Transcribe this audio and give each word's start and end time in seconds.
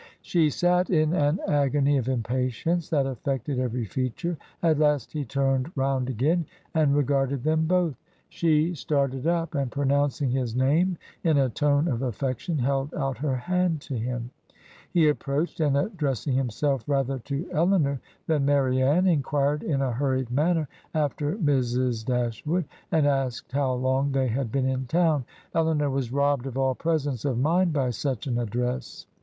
She 0.23 0.49
sat 0.49 0.89
in 0.89 1.13
an 1.13 1.39
agony 1.47 1.95
of 1.97 2.09
impatience 2.09 2.89
that 2.89 3.05
affected 3.05 3.59
every 3.59 3.85
feature. 3.85 4.35
At 4.63 4.79
last 4.79 5.11
he 5.11 5.23
turned 5.23 5.71
round 5.77 6.09
again, 6.09 6.47
and 6.73 6.95
regardedj 6.95 7.43
them 7.43 7.67
both; 7.67 7.93
72 7.93 7.93
Digitized 7.93 7.93
by 7.93 7.99
VjOOQIC 7.99 7.99
THREE 8.01 8.01
OF 8.01 8.01
JANE 8.01 8.01
AUSTEN'S 8.01 8.33
HEROINES 8.33 8.33
she 8.33 8.73
started 9.21 9.27
up, 9.27 9.55
and 9.55 9.71
pronouncing 9.71 10.31
his 10.31 10.55
name 10.55 10.97
in 11.23 11.37
a 11.37 11.49
tone 11.49 11.87
of 11.87 12.01
affection, 12.01 12.57
held 12.57 12.93
out 12.95 13.17
her 13.19 13.35
hand 13.35 13.81
to 13.81 13.93
him. 13.95 14.31
He 14.91 15.07
approached, 15.07 15.59
and, 15.59 15.77
addressing 15.77 16.33
himself 16.33 16.83
rather 16.87 17.19
to 17.19 17.45
EUnor 17.53 17.99
than 18.25 18.43
Marianne, 18.43 19.05
inquired 19.05 19.61
in 19.61 19.83
a 19.83 19.91
hurried 19.93 20.31
manner 20.31 20.67
after 20.95 21.37
Mrs. 21.37 22.03
Dashwood, 22.07 22.65
and 22.91 23.05
asked 23.05 23.51
how 23.51 23.73
long 23.73 24.13
they 24.13 24.29
had 24.29 24.51
been 24.51 24.65
in 24.67 24.87
town. 24.87 25.25
Elinor 25.53 25.91
was 25.91 26.11
robbed 26.11 26.47
of 26.47 26.57
all 26.57 26.73
presence 26.73 27.23
of 27.23 27.37
mind 27.37 27.71
by 27.71 27.91
such 27.91 28.25
an 28.25 28.39
address. 28.39 29.05